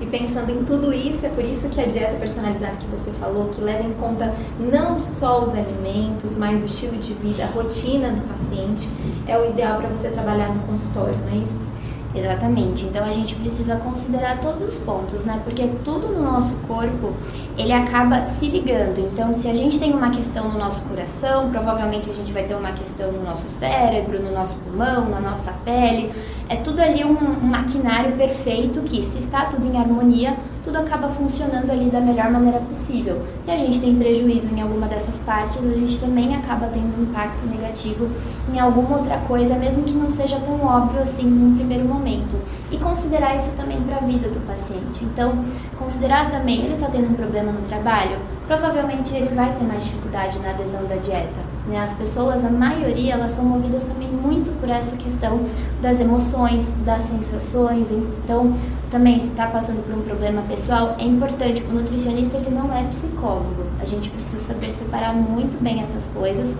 E 0.00 0.06
pensando 0.06 0.50
em 0.50 0.62
tudo 0.64 0.92
isso, 0.92 1.24
é 1.24 1.28
por 1.28 1.44
isso 1.44 1.68
que 1.68 1.80
a 1.80 1.86
dieta 1.86 2.16
personalizada 2.16 2.76
que 2.76 2.86
você 2.86 3.10
falou, 3.12 3.48
que 3.48 3.60
leva 3.60 3.82
em 3.82 3.94
conta 3.94 4.32
não 4.58 4.98
só 4.98 5.42
os 5.42 5.54
alimentos, 5.54 6.34
mas 6.36 6.62
o 6.62 6.66
estilo 6.66 6.98
de 6.98 7.14
vida, 7.14 7.44
a 7.44 7.46
rotina 7.46 8.10
do 8.10 8.22
paciente, 8.22 8.88
é 9.26 9.38
o 9.38 9.48
ideal 9.48 9.78
para 9.78 9.88
você 9.88 10.08
trabalhar 10.08 10.54
no 10.54 10.62
consultório, 10.62 11.18
não 11.24 11.32
é 11.32 11.36
isso? 11.36 11.76
Exatamente. 12.16 12.86
Então 12.86 13.04
a 13.04 13.12
gente 13.12 13.34
precisa 13.36 13.76
considerar 13.76 14.40
todos 14.40 14.62
os 14.62 14.78
pontos, 14.78 15.24
né? 15.24 15.40
Porque 15.44 15.68
tudo 15.84 16.08
no 16.08 16.22
nosso 16.22 16.54
corpo, 16.66 17.12
ele 17.58 17.72
acaba 17.72 18.24
se 18.24 18.46
ligando. 18.48 18.98
Então, 18.98 19.34
se 19.34 19.48
a 19.48 19.54
gente 19.54 19.78
tem 19.78 19.92
uma 19.92 20.10
questão 20.10 20.48
no 20.48 20.58
nosso 20.58 20.80
coração, 20.82 21.50
provavelmente 21.50 22.10
a 22.10 22.14
gente 22.14 22.32
vai 22.32 22.44
ter 22.44 22.54
uma 22.54 22.72
questão 22.72 23.12
no 23.12 23.22
nosso 23.22 23.48
cérebro, 23.50 24.22
no 24.22 24.32
nosso 24.32 24.54
pulmão, 24.56 25.08
na 25.10 25.20
nossa 25.20 25.52
pele. 25.64 26.10
É 26.48 26.54
tudo 26.54 26.80
ali 26.80 27.04
um, 27.04 27.10
um 27.10 27.46
maquinário 27.46 28.12
perfeito 28.16 28.80
que, 28.82 29.02
se 29.02 29.18
está 29.18 29.46
tudo 29.46 29.66
em 29.66 29.76
harmonia, 29.76 30.36
tudo 30.62 30.78
acaba 30.78 31.08
funcionando 31.08 31.70
ali 31.72 31.90
da 31.90 32.00
melhor 32.00 32.30
maneira 32.30 32.60
possível. 32.60 33.20
Se 33.42 33.50
a 33.50 33.56
gente 33.56 33.80
tem 33.80 33.96
prejuízo 33.96 34.46
em 34.46 34.60
alguma 34.60 34.86
dessas 34.86 35.18
partes, 35.20 35.58
a 35.58 35.74
gente 35.74 35.98
também 35.98 36.36
acaba 36.36 36.68
tendo 36.68 36.96
um 36.96 37.02
impacto 37.02 37.44
negativo 37.46 38.08
em 38.52 38.60
alguma 38.60 38.98
outra 38.98 39.18
coisa, 39.18 39.56
mesmo 39.56 39.82
que 39.82 39.94
não 39.94 40.12
seja 40.12 40.38
tão 40.38 40.64
óbvio 40.64 41.00
assim 41.00 41.24
num 41.24 41.56
primeiro 41.56 41.84
momento. 41.84 42.36
E 42.70 42.78
considerar 42.78 43.36
isso 43.36 43.50
também 43.56 43.80
para 43.82 43.96
a 43.96 44.00
vida 44.00 44.28
do 44.28 44.38
paciente. 44.46 45.04
Então, 45.04 45.44
considerar 45.76 46.30
também, 46.30 46.64
ele 46.64 46.74
está 46.74 46.86
tendo 46.86 47.10
um 47.10 47.14
problema 47.14 47.50
no 47.50 47.62
trabalho, 47.62 48.18
provavelmente 48.46 49.16
ele 49.16 49.34
vai 49.34 49.52
ter 49.52 49.64
mais 49.64 49.84
dificuldade 49.84 50.38
na 50.38 50.50
adesão 50.50 50.84
da 50.84 50.94
dieta. 50.94 51.55
Né? 51.68 51.78
As 51.80 51.92
pessoas, 51.94 52.44
a 52.44 52.50
maioria, 52.50 53.14
elas 53.14 53.32
são 53.32 53.44
movidas 53.44 53.82
também 53.84 54.08
muito 54.08 54.50
por 54.60 54.68
essa 54.68 54.96
questão 54.96 55.40
das 55.82 55.98
emoções, 56.00 56.64
das 56.84 57.02
sensações. 57.02 57.88
Então, 57.90 58.54
também 58.90 59.18
se 59.20 59.26
está 59.28 59.46
passando 59.46 59.84
por 59.84 59.98
um 59.98 60.02
problema 60.02 60.42
pessoal, 60.42 60.96
é 60.98 61.04
importante. 61.04 61.62
O 61.68 61.72
nutricionista 61.72 62.36
ele 62.36 62.50
não 62.50 62.72
é 62.72 62.84
psicólogo. 62.84 63.64
A 63.80 63.84
gente 63.84 64.10
precisa 64.10 64.38
saber 64.38 64.70
separar 64.72 65.12
muito 65.12 65.60
bem 65.62 65.82
essas 65.82 66.06
coisas 66.08 66.54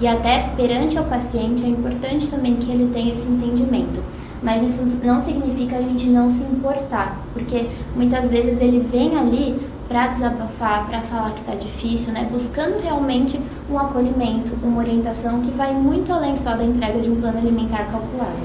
e 0.00 0.06
até 0.06 0.48
perante 0.56 0.96
ao 0.96 1.04
paciente 1.04 1.64
é 1.64 1.68
importante 1.68 2.28
também 2.28 2.56
que 2.56 2.70
ele 2.70 2.90
tenha 2.92 3.12
esse 3.12 3.28
entendimento. 3.28 4.02
Mas 4.42 4.62
isso 4.62 4.82
não 5.04 5.20
significa 5.20 5.76
a 5.76 5.80
gente 5.82 6.06
não 6.06 6.30
se 6.30 6.42
importar, 6.42 7.20
porque 7.34 7.66
muitas 7.94 8.30
vezes 8.30 8.58
ele 8.58 8.80
vem 8.90 9.18
ali 9.18 9.60
para 9.90 10.06
desabafar, 10.06 10.86
para 10.86 11.00
falar 11.02 11.32
que 11.32 11.40
está 11.40 11.56
difícil, 11.56 12.12
né? 12.12 12.28
Buscando 12.30 12.80
realmente 12.80 13.40
um 13.68 13.76
acolhimento, 13.76 14.56
uma 14.62 14.78
orientação 14.78 15.40
que 15.40 15.50
vai 15.50 15.74
muito 15.74 16.12
além 16.12 16.36
só 16.36 16.54
da 16.54 16.62
entrega 16.62 17.00
de 17.00 17.10
um 17.10 17.20
plano 17.20 17.38
alimentar 17.38 17.88
calculado. 17.90 18.38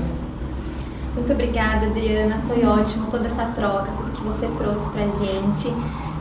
Muito 1.13 1.31
obrigada, 1.31 1.85
Adriana. 1.85 2.39
Foi 2.47 2.65
ótimo 2.65 3.11
toda 3.11 3.27
essa 3.27 3.45
troca, 3.55 3.91
tudo 3.95 4.11
que 4.11 4.23
você 4.23 4.47
trouxe 4.57 4.89
para 4.89 5.03
gente. 5.03 5.71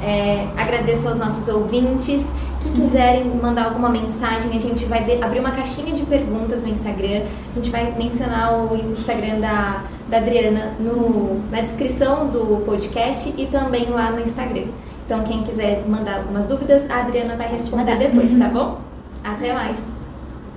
É, 0.03 0.47
agradeço 0.59 1.09
aos 1.09 1.17
nossos 1.17 1.49
ouvintes. 1.49 2.31
Que 2.61 2.71
quiserem 2.71 3.27
mandar 3.27 3.67
alguma 3.67 3.91
mensagem, 3.91 4.57
a 4.57 4.59
gente 4.59 4.87
vai 4.87 5.05
abrir 5.23 5.39
uma 5.39 5.51
caixinha 5.51 5.93
de 5.93 6.03
perguntas 6.05 6.63
no 6.63 6.69
Instagram. 6.69 7.23
A 7.51 7.53
gente 7.53 7.71
vai 7.71 7.93
mencionar 7.93 8.55
o 8.55 8.75
Instagram 8.93 9.41
da, 9.41 9.85
da 10.09 10.17
Adriana 10.17 10.75
no, 10.81 11.43
na 11.51 11.61
descrição 11.61 12.29
do 12.29 12.63
podcast 12.65 13.35
e 13.37 13.47
também 13.47 13.91
lá 13.91 14.11
no 14.11 14.21
Instagram. 14.21 14.69
Então, 15.05 15.23
quem 15.23 15.43
quiser 15.43 15.87
mandar 15.87 16.17
algumas 16.17 16.47
dúvidas, 16.47 16.89
a 16.91 17.01
Adriana 17.01 17.37
vai 17.37 17.49
responder 17.49 17.97
depois, 17.97 18.37
tá 18.39 18.49
bom? 18.49 18.81
Até 19.23 19.53
mais! 19.53 19.94